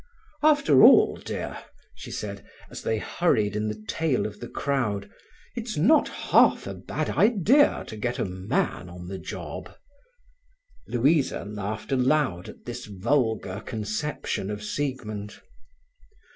"After 0.41 0.81
all, 0.83 1.17
dear," 1.17 1.59
she 1.93 2.09
said, 2.09 2.43
as 2.71 2.81
they 2.81 2.97
hurried 2.97 3.55
in 3.55 3.67
the 3.67 3.79
tail 3.87 4.25
of 4.25 4.39
the 4.39 4.47
crowd, 4.47 5.07
"it's 5.55 5.77
not 5.77 6.09
half 6.09 6.65
a 6.65 6.73
bad 6.73 7.11
idea 7.11 7.83
to 7.85 7.95
get 7.95 8.17
a 8.17 8.25
man 8.25 8.89
on 8.89 9.09
the 9.09 9.19
job." 9.19 9.75
Louisa 10.87 11.45
laughed 11.45 11.91
aloud 11.91 12.49
at 12.49 12.65
this 12.65 12.85
vulgar 12.87 13.61
conception 13.63 14.49
of 14.49 14.63
Siegmund. 14.63 15.39